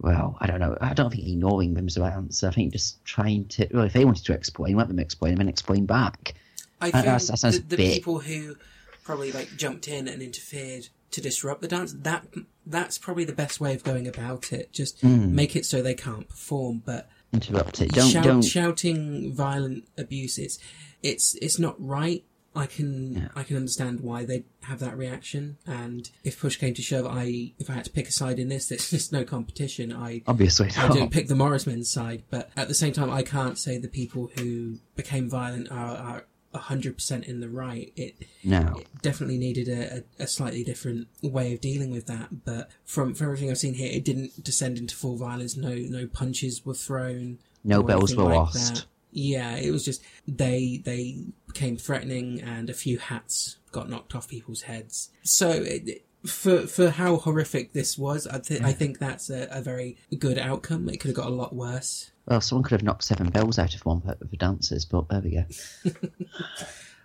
[0.00, 0.76] well, I don't know.
[0.80, 2.48] I don't think ignoring them is the right answer.
[2.48, 3.68] I think just trying to.
[3.72, 6.34] Well, if they wanted to explain, let them explain, and then explain back.
[6.80, 7.94] I think that sounds the, the big.
[7.94, 8.56] people who
[9.04, 12.26] probably like jumped in and interfered to disrupt the dance that
[12.66, 14.72] that's probably the best way of going about it.
[14.72, 15.34] Just Hmm.
[15.34, 17.92] make it so they can't perform, but Interrupt it.
[17.92, 18.42] Don't shout, don't.
[18.42, 20.58] shouting violent abuse it's
[21.02, 22.24] it's it's not right
[22.56, 25.58] I can I can understand why they have that reaction.
[25.66, 28.48] And if push came to shove, I if I had to pick a side in
[28.48, 29.92] this, there's just no competition.
[29.92, 33.22] I Obviously I don't pick the Morris men's side, but at the same time, I
[33.22, 37.92] can't say the people who became violent are are hundred percent in the right.
[37.96, 38.76] It No.
[38.78, 42.44] it definitely needed a, a, a slightly different way of dealing with that.
[42.44, 45.56] But from from everything I've seen here, it didn't descend into full violence.
[45.56, 47.38] No no punches were thrown.
[47.64, 48.74] No bells were like lost.
[48.74, 48.86] that.
[49.12, 54.28] Yeah, it was just they they became threatening, and a few hats got knocked off
[54.28, 55.10] people's heads.
[55.22, 59.46] So it, it- for for how horrific this was, I, th- I think that's a,
[59.48, 60.88] a very good outcome.
[60.88, 62.10] It could have got a lot worse.
[62.26, 65.20] Well, someone could have knocked seven bells out of one of the dancers, but there
[65.20, 65.44] we go.
[65.84, 65.92] there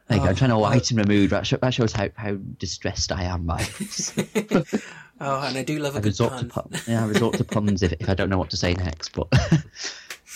[0.10, 0.24] you go.
[0.24, 1.30] I'm trying to lighten the mood.
[1.30, 4.18] That, that shows how, how distressed I am by this.
[5.24, 6.40] Oh, and I do love a I good pun.
[6.40, 6.70] to pun.
[6.88, 9.10] Yeah, I resort to puns if, if I don't know what to say next.
[9.10, 9.28] But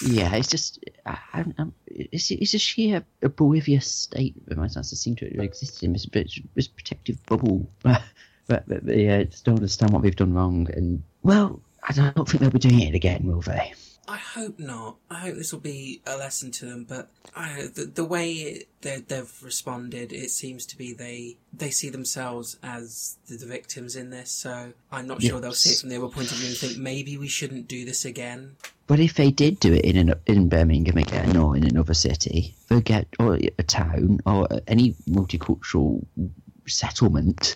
[0.05, 5.15] yeah, it's just I, I'm, it's it's a sheer oblivious state of my senses seem
[5.15, 6.05] to exist in this,
[6.53, 7.67] this, protective bubble.
[7.81, 8.03] but,
[8.45, 12.41] but they uh, just don't understand what we've done wrong, and well, I don't think
[12.41, 13.73] they'll be doing it again, will they?
[14.07, 14.97] I hope not.
[15.09, 16.85] I hope this will be a lesson to them.
[16.87, 21.71] But I, the, the way it, they, they've responded, it seems to be they they
[21.71, 24.29] see themselves as the, the victims in this.
[24.31, 26.77] So I'm not sure they'll see it from the other point of view and think
[26.77, 28.55] maybe we shouldn't do this again.
[28.87, 32.53] But if they did do it in an, in Birmingham again or in another city,
[32.67, 36.05] they'll get or a town or any multicultural
[36.67, 37.55] settlement,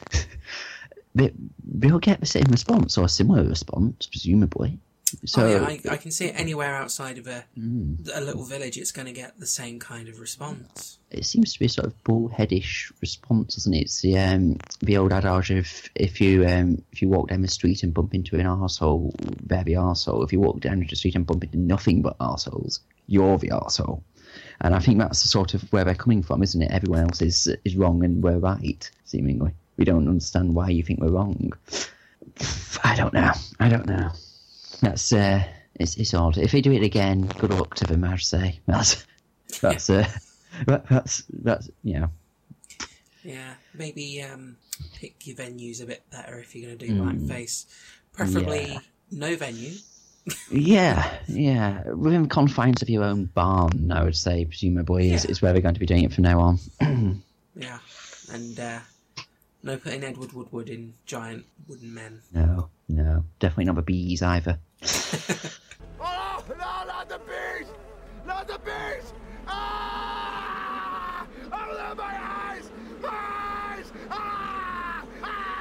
[1.15, 1.31] they,
[1.63, 4.79] they'll get the same response or a similar response, presumably.
[5.26, 8.10] So oh, yeah, I, I can see it anywhere outside of a Mm.
[8.13, 8.78] a little village.
[8.78, 11.00] It's going to get the same kind of response.
[11.12, 13.82] it seems to be a sort of bullheadish response, doesn't it?
[13.82, 17.48] It's the um, the old adage of if you um, if you walk down the
[17.48, 19.13] street and bump into an arsehole,
[19.45, 20.24] they're the arsehole.
[20.24, 24.02] If you walk down the street and bump into nothing but arseholes, you're the arsehole.
[24.62, 26.72] And I think that's the sort of where they're coming from, isn't it?
[26.72, 29.54] Everyone else is is wrong and we're right, seemingly.
[29.78, 31.54] We don't understand why you think we're wrong.
[32.84, 33.32] I don't know.
[33.60, 34.12] I don't know.
[34.81, 35.43] That's uh,
[35.75, 36.37] it's it's odd.
[36.37, 38.03] If they do it again, good luck to them.
[38.03, 39.05] I'd say that's
[39.61, 40.07] that's uh,
[40.67, 42.09] that, that's that's you know
[43.23, 44.55] Yeah, maybe um,
[44.95, 47.27] pick your venues a bit better if you're going to do Mm.
[47.27, 47.65] blackface.
[48.13, 48.79] Preferably Yeah.
[49.11, 49.73] no venue.
[50.51, 53.91] yeah yeah within the confines of your own barn.
[53.91, 55.31] I would say presumably is, Yeah.
[55.31, 56.59] is where they're going to be doing it from now on.
[57.55, 57.79] Yeah,
[58.31, 58.79] and uh,
[59.63, 62.22] no putting Edward Woodward in giant wooden men.
[62.34, 64.60] no, no, definitely not the bees either.
[66.02, 67.67] Oh, no, not the bees!
[68.26, 69.13] Not the bees!
[69.45, 71.28] Ah!
[71.52, 72.72] Oh, my eyes!
[73.02, 73.91] My eyes!
[74.10, 75.06] Ah!
[75.24, 75.60] Ah!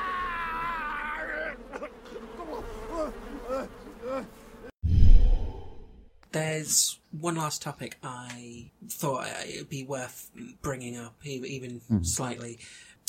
[6.31, 10.31] There's one last topic I thought it'd be worth
[10.63, 12.59] bringing up, even slightly,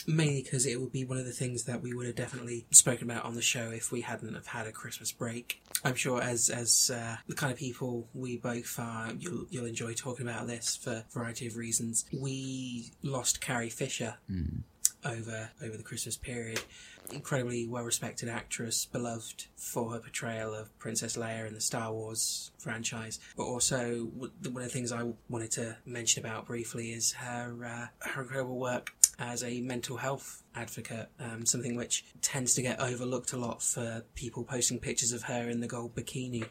[0.09, 3.09] mainly because it would be one of the things that we would have definitely spoken
[3.09, 5.61] about on the show if we hadn't have had a Christmas break.
[5.83, 9.93] I'm sure, as as uh, the kind of people we both are, you'll you'll enjoy
[9.93, 12.05] talking about this for a variety of reasons.
[12.11, 14.15] We lost Carrie Fisher
[15.05, 16.61] over over the Christmas period.
[17.11, 22.51] Incredibly well respected actress, beloved for her portrayal of Princess Leia in the Star Wars
[22.59, 23.19] franchise.
[23.35, 28.07] But also, one of the things I wanted to mention about briefly is her uh,
[28.09, 31.09] her incredible work as a mental health advocate.
[31.19, 35.49] Um, something which tends to get overlooked a lot for people posting pictures of her
[35.49, 36.45] in the gold bikini.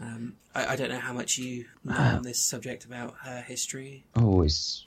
[0.00, 4.04] Um, I, I don't know how much you know on this subject about her history.
[4.16, 4.84] Oh, it's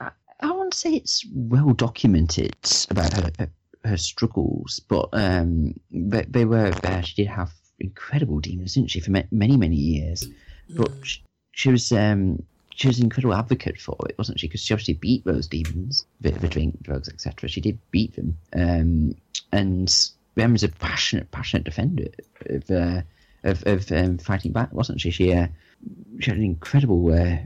[0.00, 2.56] I, I won't say it's well documented
[2.90, 3.50] about her her,
[3.84, 7.02] her struggles, but um, but they were there.
[7.02, 10.28] She did have incredible demons, didn't she, for many many years?
[10.74, 11.22] But she,
[11.52, 12.42] she was um
[12.74, 14.48] she was an incredible advocate for it, wasn't she?
[14.48, 17.48] Because she obviously beat those demons—bit of a drink, drugs, etc.
[17.48, 19.14] She did beat them, um,
[19.52, 22.08] and Rem was a passionate, passionate defender
[22.46, 23.02] of uh,
[23.44, 25.10] of, of um, fighting back, wasn't she?
[25.10, 25.48] She uh,
[26.20, 27.12] she had an incredible.
[27.12, 27.38] Uh,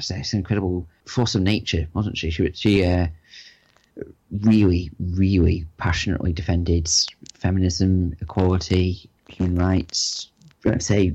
[0.00, 2.30] say, an incredible force of nature, wasn't she?
[2.30, 3.06] She she uh,
[4.30, 6.88] really, really passionately defended
[7.34, 10.30] feminism, equality, human rights.
[10.64, 11.14] Let's say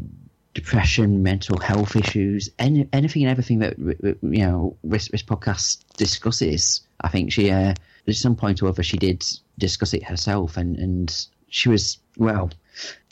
[0.56, 6.82] depression, mental health issues, any, anything and everything that you know this, this podcast discusses.
[7.02, 7.76] I think she uh,
[8.08, 9.24] at some point or other she did
[9.60, 12.50] discuss it herself, and and she was well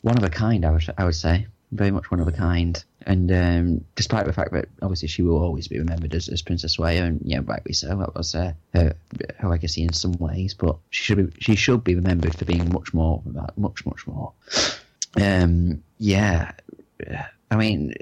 [0.02, 0.64] one of a kind.
[0.64, 2.82] I would I would say very much one of a kind.
[3.06, 6.78] And um, despite the fact that obviously she will always be remembered as, as Princess
[6.78, 8.94] Leia, and yeah, rightly so, that was uh, her,
[9.38, 10.54] her legacy in some ways.
[10.54, 13.84] But she should be she should be remembered for being much more, than that, much
[13.84, 14.32] much more.
[15.20, 16.52] Um, yeah,
[17.50, 17.94] I mean,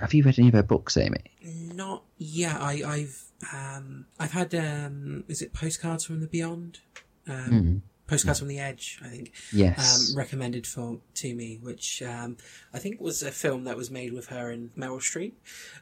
[0.00, 1.22] have you read any of her books, Amy?
[1.42, 2.58] Not yeah.
[2.58, 6.80] I, I've Um, I've had um, is it postcards from the beyond?
[7.28, 9.32] Um, Postcards from the Edge, I think.
[9.52, 10.10] Yes.
[10.10, 12.38] Um, recommended for to me, which um,
[12.74, 15.34] I think was a film that was made with her and Meryl Streep.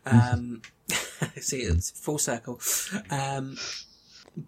[0.04, 0.60] Um,
[1.40, 2.60] see, it's full circle.
[3.10, 3.56] Um,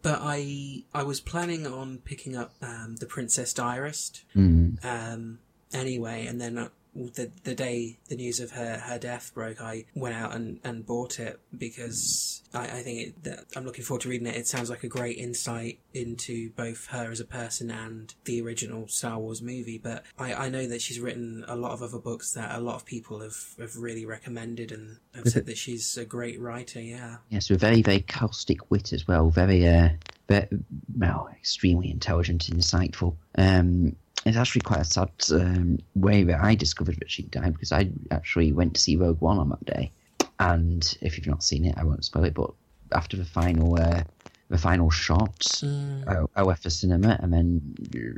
[0.02, 4.84] but I I was planning on picking up um, the Princess Diarist Mm.
[4.84, 5.38] um,
[5.72, 9.84] anyway, and then uh, the the day the news of her, her death broke, I
[9.94, 14.02] went out and, and bought it because I, I think it, that I'm looking forward
[14.02, 14.36] to reading it.
[14.36, 18.88] It sounds like a great insight into both her as a person and the original
[18.88, 19.78] Star Wars movie.
[19.78, 22.76] But I, I know that she's written a lot of other books that a lot
[22.76, 26.80] of people have, have really recommended and have said that she's a great writer.
[26.80, 27.18] Yeah.
[27.28, 29.30] Yes, with very, very caustic wit as well.
[29.30, 29.90] Very, uh,
[30.28, 30.48] very,
[30.96, 33.16] well, extremely intelligent insightful.
[33.36, 37.72] Um, it's actually quite a sad um, way that I discovered that she died because
[37.72, 39.92] I actually went to see Rogue One on that day.
[40.38, 42.34] And if you've not seen it, I won't spoil it.
[42.34, 42.50] But
[42.92, 44.02] after the final, uh,
[44.48, 45.62] the final shot,
[46.06, 47.60] I, I left the cinema, and then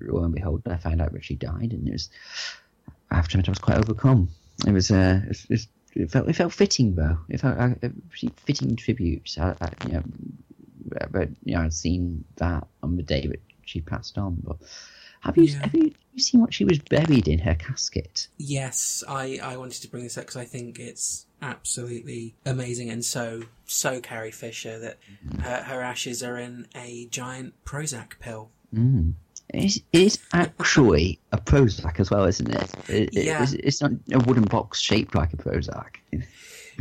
[0.09, 2.09] lo and behold, I found out that she died, and it was
[3.11, 4.31] after it, I was quite overcome.
[4.67, 7.19] It was, uh, it, was- it, felt, it felt fitting though.
[7.29, 7.93] It felt like a
[8.47, 9.29] fitting tribute.
[9.39, 10.03] I, I, you know,
[11.11, 14.37] but you know, I'd seen that on the day that she passed on.
[14.43, 14.57] But
[15.23, 15.59] have you Yeah.
[15.63, 18.29] have you, you seen what she was buried in her casket?
[18.39, 23.05] Yes, I, I wanted to bring this up because I think it's absolutely amazing and
[23.05, 24.99] so so Carrie Fisher that
[25.43, 28.51] her, her ashes are in a giant Prozac pill.
[28.75, 29.15] Mm.
[29.55, 32.71] It's, it's actually a Prozac as well, isn't it?
[32.89, 33.43] it it- Yeah.
[33.43, 35.97] it's, it's not a wooden box shaped like a Prozac.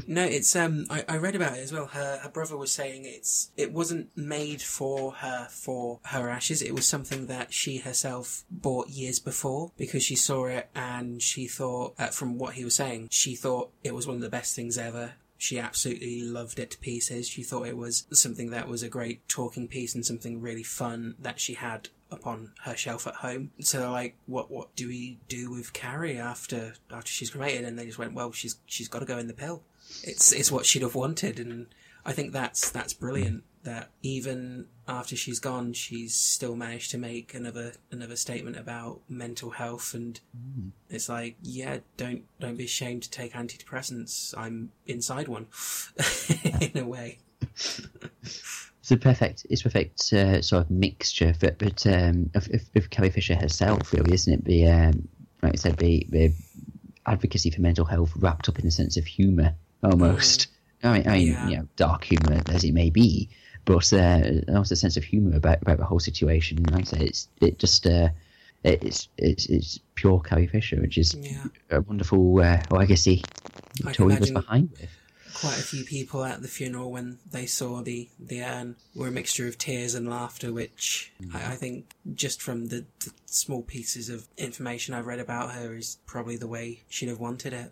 [0.08, 1.88] No, it's um I, I read about it as well.
[1.88, 6.62] Her her brother was saying it's it wasn't made for her for her ashes.
[6.62, 11.48] It was something that she herself bought years before because she saw it and she
[11.48, 14.56] thought uh, from what he was saying, she thought it was one of the best
[14.56, 15.14] things ever.
[15.38, 17.28] She absolutely loved it to pieces.
[17.28, 21.16] She thought it was something that was a great talking piece and something really fun
[21.20, 23.52] that she had upon her shelf at home.
[23.60, 27.66] So like, what what do we do with Carrie after after she's cremated?
[27.66, 29.64] And they just went, well, she's she's got to go in the pill.
[30.04, 31.68] It's it's what she'd have wanted, and
[32.06, 33.44] I think that's that's brilliant.
[33.64, 39.52] That even after she's gone, she's still managed to make another another statement about mental
[39.52, 40.20] health, and
[40.90, 44.34] it's like, yeah, don't don't be ashamed to take antidepressants.
[44.38, 45.48] I'm inside one,
[46.74, 47.20] in a way.
[48.82, 52.90] It's a perfect, it's perfect uh, sort of mixture, but, but um, of, of, of
[52.90, 54.44] Carrie Fisher herself, really, isn't it?
[54.44, 55.08] The um,
[55.42, 56.34] like I said, the, the
[57.06, 60.48] advocacy for mental health wrapped up in a sense of humour, almost.
[60.84, 61.48] I mean, I mean, Yeah.
[61.48, 63.30] you know, dark humour as it may be,
[63.66, 64.22] but uh,
[64.56, 66.64] also a sense of humour about about the whole situation.
[66.64, 68.10] Like I said, it's it just uh,
[68.64, 71.46] it's it's it's pure Carrie Fisher, which is Yeah.
[71.70, 73.24] a wonderful uh, legacy
[73.86, 74.90] I to can leave us behind with.
[75.36, 79.12] quite a few people at the funeral when they saw the the urn were a
[79.12, 84.10] mixture of tears and laughter, which I, I think just from the, the small pieces
[84.10, 87.72] of information I've read about her is probably the way she'd have wanted it.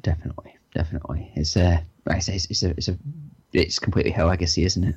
[0.00, 1.30] Definitely, definitely.
[1.34, 2.96] It's uh, like I say, it's, it's a, it's a,
[3.52, 4.94] it's completely her legacy, isn't it?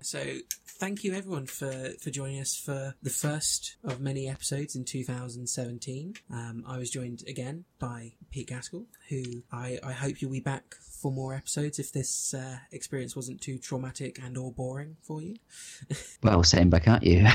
[0.00, 0.24] So
[0.66, 6.14] thank you everyone for, for joining us for the first of many episodes in 2017.
[6.32, 10.76] Um, I was joined again by Pete Gaskell, who I, I hope you'll be back
[10.80, 15.36] for more episodes if this uh, experience wasn't too traumatic and or boring for you.
[16.22, 17.24] Well, sitting back at you.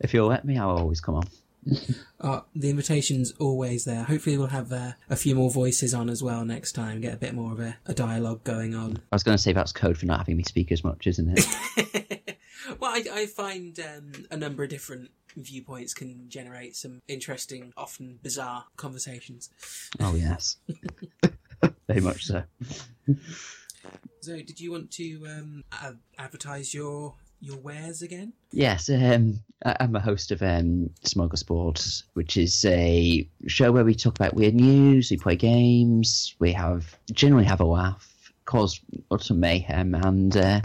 [0.00, 1.24] if you'll let me, I'll always come on.
[2.20, 4.04] Uh, the invitation's always there.
[4.04, 7.00] Hopefully, we'll have uh, a few more voices on as well next time.
[7.00, 8.98] Get a bit more of a, a dialogue going on.
[9.12, 11.38] I was going to say that's code for not having me speak as much, isn't
[11.38, 12.38] it?
[12.80, 18.18] well, I, I find um, a number of different viewpoints can generate some interesting, often
[18.22, 19.50] bizarre conversations.
[20.00, 20.56] oh yes,
[21.88, 22.44] very much so.
[24.20, 25.64] So, did you want to um,
[26.18, 28.32] advertise your your wares again?
[28.52, 33.94] Yes, um, I- I'm a host of um, Smorgasbord, which is a show where we
[33.94, 38.80] talk about weird news, we play games, we have generally have a laugh, cause
[39.20, 40.60] some mayhem, and uh,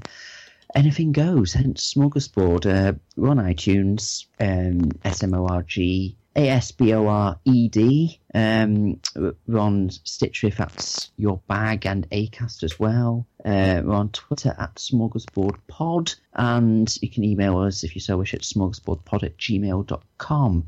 [0.75, 1.53] anything goes.
[1.53, 2.65] Hence, Smorgasbord.
[2.65, 7.39] Uh, we're on iTunes, um, S M O R G A S B O R
[7.45, 8.19] E D.
[8.33, 13.25] Um, we're on Stitcher if that's your bag, and Acast as well.
[13.43, 18.17] Uh, we're on Twitter at Smorgasbord Pod, and you can email us if you so
[18.17, 20.67] wish at smorgasbordpod at gmail.com.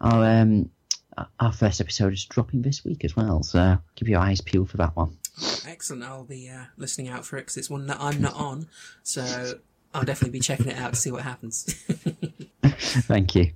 [0.00, 0.70] Our, um,
[1.40, 4.76] our first episode is dropping this week as well, so keep your eyes peeled for
[4.76, 5.16] that one.
[5.66, 6.04] Excellent.
[6.04, 8.68] I'll be uh, listening out for it because it's one that I'm not on.
[9.02, 9.58] So,
[9.94, 11.64] I'll definitely be checking it out to see what happens.
[12.62, 13.52] Thank you.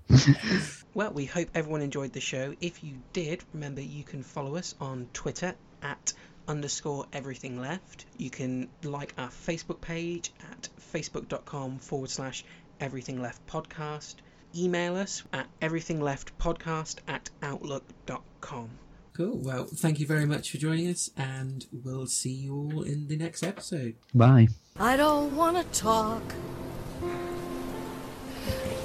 [0.95, 2.55] Well, we hope everyone enjoyed the show.
[2.61, 6.13] If you did, remember you can follow us on Twitter at
[6.47, 8.05] underscore everything left.
[8.19, 12.45] You can like our Facebook page at facebook.com forward slash
[12.81, 14.17] everything left podcast.
[14.55, 18.71] Email us at everythingleftpodcast at outlook.com.
[19.15, 19.39] Cool.
[19.39, 23.17] Well, thank you very much for joining us, and we'll see you all in the
[23.17, 23.95] next episode.
[24.15, 24.49] Bye.
[24.77, 26.23] I don't want to talk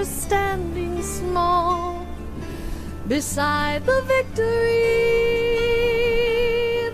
[0.00, 2.06] loser standing small
[3.06, 4.96] beside the victory.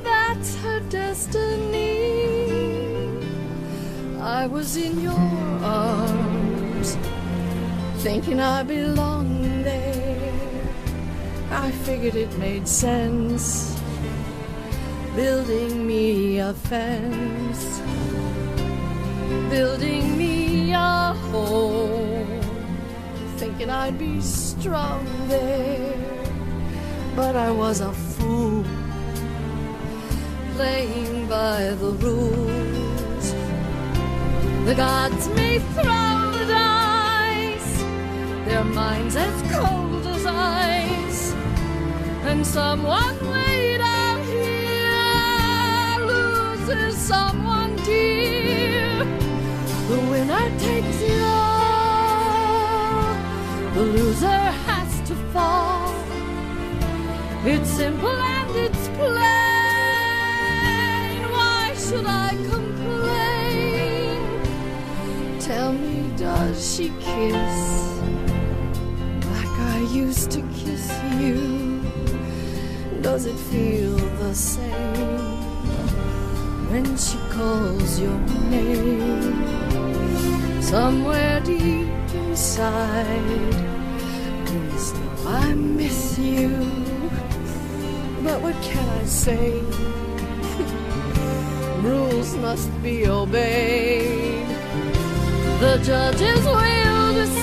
[0.03, 1.87] That's her destiny.
[4.21, 5.19] I was in your
[5.63, 6.97] arms,
[8.03, 10.63] thinking I belonged there.
[11.51, 13.79] I figured it made sense,
[15.15, 17.81] building me a fence
[19.49, 22.06] building me a home,
[23.37, 25.95] thinking I'd be strong there.
[27.15, 28.65] But I was a fool,
[30.55, 33.27] playing by the rules.
[34.65, 37.73] The gods may throw the dice,
[38.47, 41.33] their minds as cold as ice,
[42.25, 49.05] and someone way down here loses someone dear.
[49.89, 51.26] The winner takes it.
[53.77, 55.93] The loser has to fall.
[57.45, 59.13] It's simple and it's plain.
[61.31, 64.21] Why should I complain?
[65.41, 68.01] Tell me, does she kiss
[69.35, 71.83] like I used to kiss you?
[73.03, 75.37] Does it feel the same
[76.71, 78.19] when she calls your
[78.49, 79.45] name?
[80.63, 81.96] somewhere deep
[82.37, 83.55] inside.
[84.45, 86.51] Please know I miss you,
[88.23, 89.63] but what can I say?
[91.89, 94.47] Rules must be obeyed.
[95.61, 97.41] The judges will decide.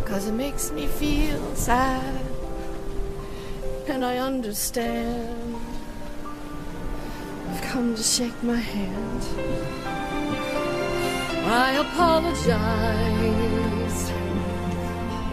[0.05, 2.23] cause it makes me feel sad,
[3.89, 5.57] and I understand.
[7.51, 10.08] I've come to shake my hand.
[11.51, 12.39] I apologize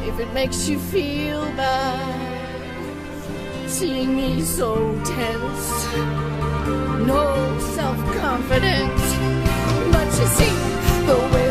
[0.07, 2.26] if it makes you feel bad
[3.68, 5.95] seeing me so tense,
[7.05, 9.03] no self confidence.
[9.91, 10.55] But you see,
[11.05, 11.45] the way